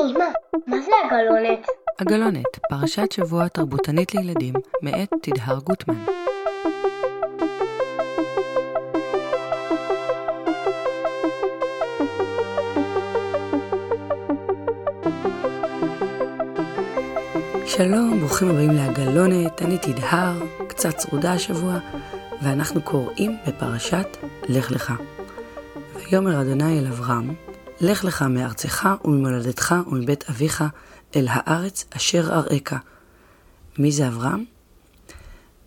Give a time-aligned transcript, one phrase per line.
[0.00, 1.66] הגלונת?
[1.98, 6.04] הגלונת, פרשת שבוע תרבותנית לילדים, מאת תדהר גוטמן.
[17.66, 21.78] שלום, ברוכים הבאים להגלונת, אני תדהר, קצת צרודה השבוע,
[22.42, 24.16] ואנחנו קוראים בפרשת
[24.48, 24.92] לך לך.
[25.94, 27.34] ויאמר אדוני אל אברהם,
[27.82, 30.64] לך לך מארצך וממולדתך ומבית אביך
[31.16, 32.74] אל הארץ אשר אראך.
[33.78, 34.44] מי זה אברהם?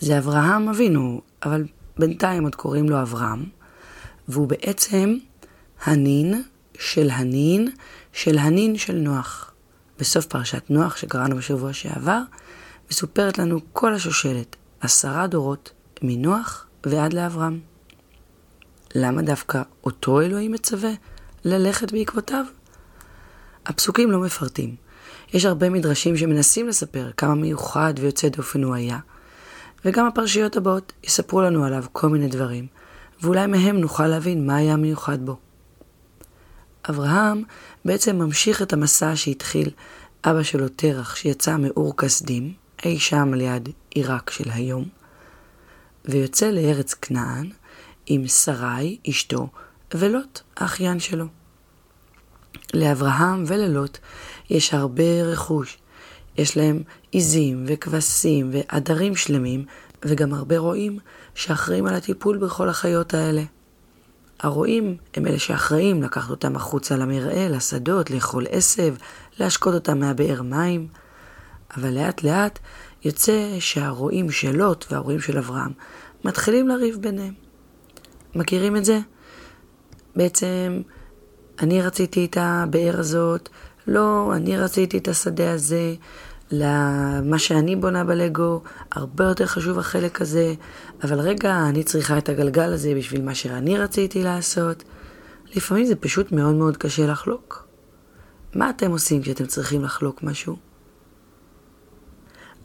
[0.00, 1.64] זה אברהם אבינו, אבל
[1.98, 3.44] בינתיים עוד קוראים לו אברהם,
[4.28, 5.16] והוא בעצם
[5.84, 6.42] הנין
[6.78, 7.70] של הנין
[8.12, 9.52] של הנין של נוח.
[9.98, 12.20] בסוף פרשת נוח שקראנו בשבוע שעבר,
[12.90, 15.70] מסופרת לנו כל השושלת, עשרה דורות,
[16.02, 17.60] מנוח ועד לאברהם.
[18.94, 20.90] למה דווקא אותו אלוהים מצווה
[21.44, 22.44] ללכת בעקבותיו?
[23.66, 24.76] הפסוקים לא מפרטים.
[25.32, 28.98] יש הרבה מדרשים שמנסים לספר כמה מיוחד ויוצא דופן הוא היה,
[29.84, 32.66] וגם הפרשיות הבאות יספרו לנו עליו כל מיני דברים,
[33.22, 35.36] ואולי מהם נוכל להבין מה היה מיוחד בו.
[36.88, 37.42] אברהם
[37.84, 39.70] בעצם ממשיך את המסע שהתחיל
[40.24, 42.52] אבא שלו תרח, שיצא מאור כסדים,
[42.84, 44.84] אי שם על יד עיראק של היום,
[46.04, 47.50] ויוצא לארץ כנען
[48.06, 49.48] עם שרי, אשתו,
[49.94, 51.24] ולוט, האחיין שלו.
[52.74, 53.98] לאברהם וללוט
[54.50, 55.78] יש הרבה רכוש.
[56.38, 59.64] יש להם עיזים וכבשים ועדרים שלמים,
[60.04, 60.98] וגם הרבה רועים
[61.34, 63.42] שאחראים על הטיפול בכל החיות האלה.
[64.40, 68.94] הרועים הם אלה שאחראים לקחת אותם החוצה למרעה, לשדות, לאכול עשב,
[69.40, 70.88] להשקות אותם מהבאר מים.
[71.76, 72.58] אבל לאט לאט
[73.04, 75.72] יוצא שהרועים של לוט והרועים של אברהם
[76.24, 77.34] מתחילים לריב ביניהם.
[78.34, 79.00] מכירים את זה?
[80.16, 80.82] בעצם
[81.62, 83.48] אני רציתי את הבאר הזאת,
[83.86, 85.94] לא, אני רציתי את השדה הזה,
[86.50, 90.54] למה שאני בונה בלגו, הרבה יותר חשוב החלק הזה,
[91.02, 94.84] אבל רגע, אני צריכה את הגלגל הזה בשביל מה שאני רציתי לעשות.
[95.54, 97.66] לפעמים זה פשוט מאוד מאוד קשה לחלוק.
[98.54, 100.56] מה אתם עושים כשאתם צריכים לחלוק משהו?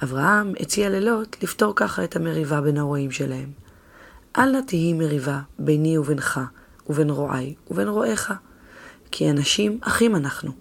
[0.03, 3.51] אברהם הציע ללוט לפתור ככה את המריבה בין הרועים שלהם.
[4.37, 6.39] אל נא תהי מריבה ביני ובינך,
[6.89, 8.33] ובין רועי ובין רועיך,
[9.11, 10.51] כי אנשים אחים אנחנו.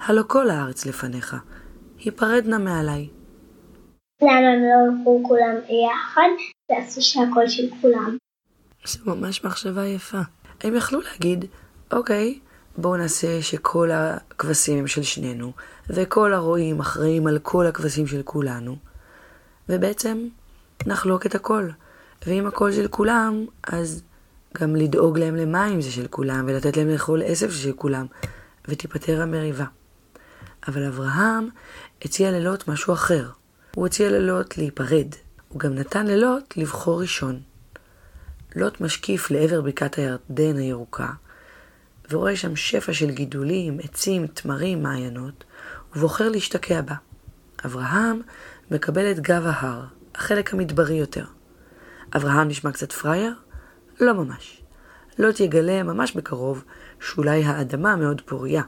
[0.00, 1.36] הלא כל הארץ לפניך,
[1.98, 3.08] היפרד נא מעלי.
[4.22, 6.28] למה הם לא הלכו כולם ביחד
[6.70, 8.16] ועשו שהכל של כולם?
[8.86, 10.20] זו ממש מחשבה יפה.
[10.60, 11.44] הם יכלו להגיד,
[11.92, 12.38] אוקיי,
[12.76, 15.52] בואו נעשה שכל הכבשים הם של שנינו,
[15.90, 18.76] וכל הרועים אחראים על כל הכבשים של כולנו,
[19.68, 20.28] ובעצם
[20.86, 21.68] נחלוק את הכל.
[22.26, 24.02] ואם הכל של כולם, אז
[24.58, 28.06] גם לדאוג להם למים זה של כולם, ולתת להם לאכול עשב זה של כולם,
[28.68, 29.64] ותיפטר המריבה.
[30.68, 31.48] אבל אברהם
[32.02, 33.30] הציע ללוט משהו אחר.
[33.74, 35.14] הוא הציע ללוט להיפרד.
[35.48, 37.40] הוא גם נתן ללוט לבחור ראשון.
[38.56, 41.10] לוט משקיף לעבר בקעת הירדן הירוקה,
[42.10, 45.44] ורואה שם שפע של גידולים, עצים, תמרים, מעיינות,
[45.96, 46.94] ובוחר להשתקע בה.
[47.64, 48.20] אברהם
[48.70, 49.84] מקבל את גב ההר,
[50.14, 51.24] החלק המדברי יותר.
[52.16, 53.34] אברהם נשמע קצת פראייר?
[54.00, 54.62] לא ממש.
[55.18, 56.64] לוט יגלה ממש בקרוב
[57.00, 58.62] שאולי האדמה מאוד פוריה,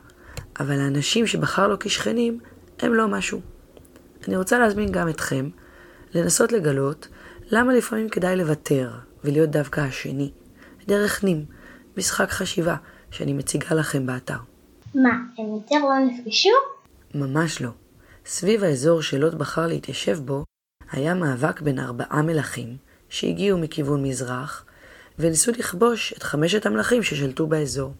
[0.60, 2.40] אבל האנשים שבחר לו כשכנים
[2.80, 3.40] הם לא משהו.
[4.28, 5.48] אני רוצה להזמין גם אתכם
[6.14, 7.08] לנסות לגלות
[7.50, 8.90] למה לפעמים כדאי לוותר
[9.24, 10.30] ולהיות דווקא השני.
[10.86, 11.44] דרך נים,
[11.96, 12.76] משחק חשיבה
[13.10, 14.38] שאני מציגה לכם באתר.
[14.94, 16.48] מה, הם יותר לא נפגשו?
[17.14, 17.70] ממש לא.
[18.26, 20.44] סביב האזור שלוט בחר להתיישב בו,
[20.90, 22.76] היה מאבק בין ארבעה מלכים
[23.08, 24.64] שהגיעו מכיוון מזרח,
[25.18, 27.94] וניסו לכבוש את חמשת המלכים ששלטו באזור.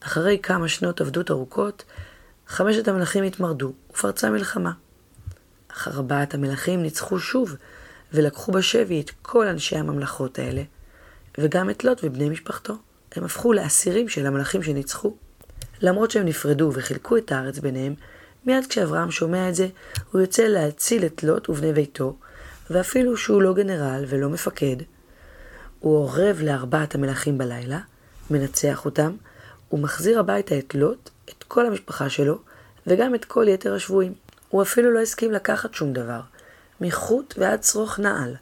[0.00, 1.84] אחרי כמה שנות עבדות ארוכות,
[2.46, 4.72] חמשת המלכים התמרדו ופרצה מלחמה.
[5.68, 7.56] אך ארבעת המלכים ניצחו שוב,
[8.12, 10.62] ולקחו בשבי את כל אנשי הממלכות האלה,
[11.38, 12.74] וגם את לוט ובני משפחתו.
[13.12, 15.16] הם הפכו לאסירים של המלכים שניצחו.
[15.80, 17.94] למרות שהם נפרדו וחילקו את הארץ ביניהם,
[18.46, 19.68] מיד כשאברהם שומע את זה,
[20.12, 22.16] הוא יוצא להציל את לוט ובני ביתו,
[22.70, 24.76] ואפילו שהוא לא גנרל ולא מפקד,
[25.80, 27.78] הוא אורב לארבעת המלכים בלילה,
[28.30, 29.12] מנצח אותם,
[29.72, 32.38] ומחזיר הביתה את לוט, את כל המשפחה שלו,
[32.86, 34.14] וגם את כל יתר השבויים.
[34.48, 36.20] הוא אפילו לא הסכים לקחת שום דבר,
[36.80, 38.36] מחוט ועד שרוך נעל,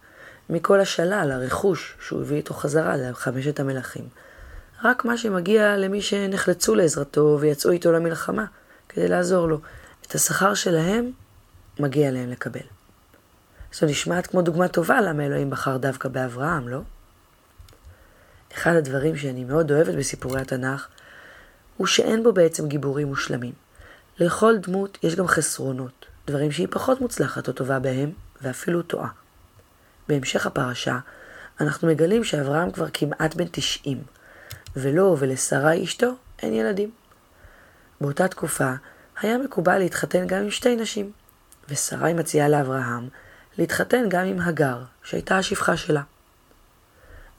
[0.51, 4.05] מכל השלל, הרכוש, שהוא הביא איתו חזרה לחמשת המלכים.
[4.85, 8.45] רק מה שמגיע למי שנחלצו לעזרתו ויצאו איתו למלחמה,
[8.89, 9.61] כדי לעזור לו.
[10.07, 11.11] את השכר שלהם,
[11.81, 12.61] מגיע להם לקבל.
[13.73, 16.81] זו נשמעת כמו דוגמה טובה למה אלוהים בחר דווקא באברהם, לא?
[18.59, 20.89] אחד הדברים שאני מאוד אוהבת בסיפורי התנ"ך,
[21.77, 23.53] הוא שאין בו בעצם גיבורים מושלמים.
[24.19, 28.13] לכל דמות יש גם חסרונות, דברים שהיא פחות מוצלחת או טובה בהם,
[28.43, 29.09] ואפילו טועה.
[30.09, 30.99] בהמשך הפרשה,
[31.61, 34.03] אנחנו מגלים שאברהם כבר כמעט בן 90,
[34.77, 36.91] ולו ולשרה אשתו אין ילדים.
[38.01, 38.73] באותה תקופה
[39.21, 41.13] היה מקובל להתחתן גם עם שתי נשים,
[41.69, 43.09] ושרי מציעה לאברהם
[43.59, 46.03] להתחתן גם עם הגר, שהייתה השפחה שלה.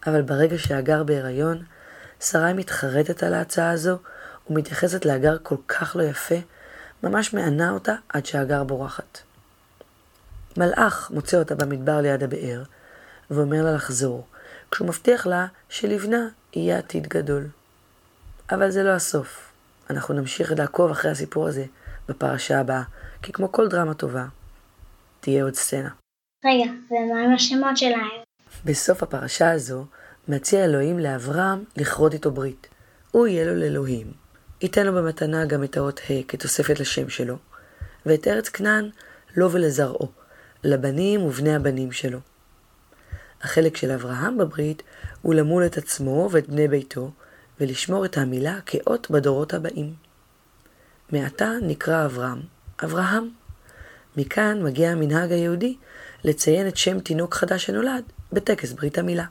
[0.07, 1.63] אבל ברגע שהגר בהיריון,
[2.19, 3.97] שרי מתחרטת על ההצעה הזו
[4.49, 6.35] ומתייחסת להגר כל כך לא יפה,
[7.03, 9.19] ממש מענה אותה עד שהגר בורחת.
[10.57, 12.63] מלאך מוצא אותה במדבר ליד הבאר,
[13.31, 14.27] ואומר לה לחזור,
[14.71, 17.47] כשהוא מבטיח לה שלבנה יהיה עתיד גדול.
[18.51, 19.51] אבל זה לא הסוף.
[19.89, 21.65] אנחנו נמשיך לעקוב אחרי הסיפור הזה
[22.09, 22.83] בפרשה הבאה,
[23.21, 24.25] כי כמו כל דרמה טובה,
[25.19, 25.89] תהיה עוד סצנה.
[26.45, 28.28] רגע, ומה עם השמות שלהם?
[28.65, 29.85] בסוף הפרשה הזו,
[30.27, 32.67] מציע אלוהים לאברהם לכרות איתו ברית.
[33.11, 34.11] הוא יהיה לו לאלוהים.
[34.61, 37.37] ייתן לו במתנה גם את האות ה' כתוספת לשם שלו,
[38.05, 38.89] ואת ארץ כנען
[39.35, 40.11] לו ולזרעו,
[40.63, 42.19] לבנים ובני הבנים שלו.
[43.41, 44.83] החלק של אברהם בברית
[45.21, 47.11] הוא למול את עצמו ואת בני ביתו,
[47.59, 49.93] ולשמור את המילה כאות בדורות הבאים.
[51.11, 52.41] מעתה נקרא אברהם,
[52.83, 53.29] אברהם.
[54.17, 55.77] מכאן מגיע המנהג היהודי
[56.23, 58.03] לציין את שם תינוק חדש שנולד
[58.33, 59.25] בטקס ברית המילה.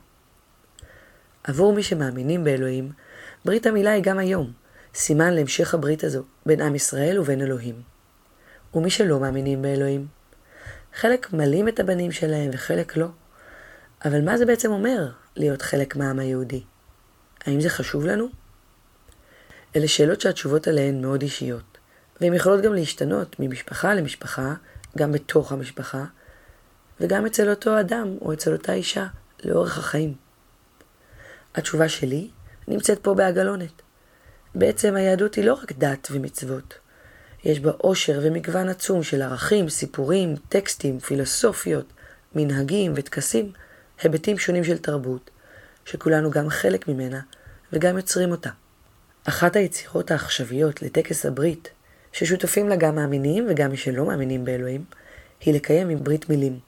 [1.44, 2.92] עבור מי שמאמינים באלוהים,
[3.44, 4.52] ברית המילה היא גם היום,
[4.94, 7.82] סימן להמשך הברית הזו בין עם ישראל ובין אלוהים.
[8.74, 10.06] ומי שלא מאמינים באלוהים,
[10.94, 13.06] חלק מלאים את הבנים שלהם וחלק לא.
[14.04, 16.62] אבל מה זה בעצם אומר להיות חלק מהעם היהודי?
[17.44, 18.28] האם זה חשוב לנו?
[19.76, 21.78] אלה שאלות שהתשובות עליהן מאוד אישיות,
[22.20, 24.54] והן יכולות גם להשתנות ממשפחה למשפחה,
[24.98, 26.04] גם בתוך המשפחה,
[27.00, 29.06] וגם אצל אותו אדם או אצל אותה אישה
[29.44, 30.14] לאורך החיים.
[31.54, 32.28] התשובה שלי
[32.68, 33.82] נמצאת פה בעגלונת.
[34.54, 36.74] בעצם היהדות היא לא רק דת ומצוות.
[37.44, 41.92] יש בה עושר ומגוון עצום של ערכים, סיפורים, טקסטים, פילוסופיות,
[42.34, 43.52] מנהגים וטקסים,
[44.02, 45.30] היבטים שונים של תרבות,
[45.84, 47.20] שכולנו גם חלק ממנה
[47.72, 48.50] וגם יוצרים אותה.
[49.24, 51.70] אחת היצירות העכשוויות לטקס הברית,
[52.12, 54.84] ששותפים לה גם מאמינים וגם מי שלא מאמינים באלוהים,
[55.40, 56.58] היא לקיים עם ברית מילים.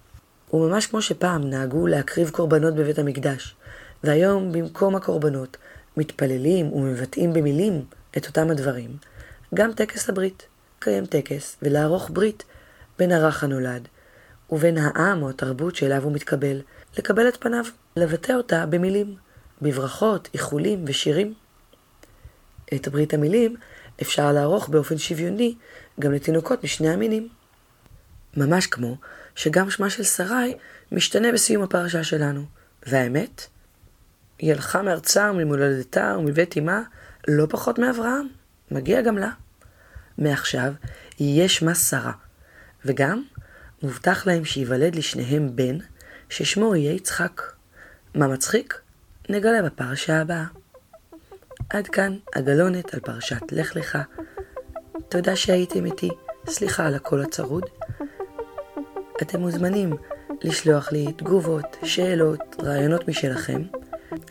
[0.52, 3.56] וממש כמו שפעם נהגו להקריב קורבנות בבית המקדש,
[4.04, 5.56] והיום במקום הקורבנות
[5.96, 7.84] מתפללים ומבטאים במילים
[8.16, 8.96] את אותם הדברים,
[9.54, 10.46] גם טקס הברית,
[10.78, 12.44] קיים טקס ולערוך ברית
[12.98, 13.88] בין הרך הנולד
[14.50, 16.60] ובין העם או התרבות שאליו הוא מתקבל,
[16.98, 17.64] לקבל את פניו,
[17.96, 19.16] לבטא אותה במילים,
[19.62, 21.34] בברכות, איחולים ושירים.
[22.74, 23.56] את ברית המילים
[24.02, 25.54] אפשר לערוך באופן שוויוני
[26.00, 27.28] גם לתינוקות משני המינים.
[28.36, 28.96] ממש כמו
[29.34, 30.54] שגם שמה של שרי
[30.92, 32.44] משתנה בסיום הפרשה שלנו.
[32.86, 33.46] והאמת,
[34.38, 36.82] היא הלכה מארצה וממולדתה ומבית אמה
[37.28, 38.28] לא פחות מאברהם.
[38.70, 39.30] מגיע גם לה.
[40.18, 40.72] מעכשיו
[41.20, 42.12] יהיה שמה שרה,
[42.84, 43.22] וגם
[43.82, 45.78] מובטח להם שייוולד לשניהם בן,
[46.28, 47.42] ששמו יהיה יצחק.
[48.14, 48.80] מה מצחיק?
[49.28, 50.44] נגלה בפרשה הבאה.
[51.70, 53.98] עד כאן הגלונת על פרשת לך לך.
[55.08, 56.08] תודה שהייתם איתי,
[56.46, 57.64] סליחה על הקול הצרוד.
[59.22, 59.96] אתם מוזמנים
[60.42, 63.62] לשלוח לי תגובות, שאלות, רעיונות משלכם,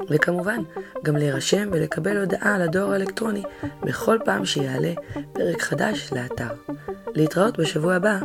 [0.10, 0.60] וכמובן,
[1.04, 3.44] גם להירשם ולקבל הודעה על הדואר האלקטרוני
[3.82, 4.94] בכל פעם שיעלה
[5.34, 6.54] פרק חדש לאתר.
[7.16, 8.20] להתראות בשבוע הבא.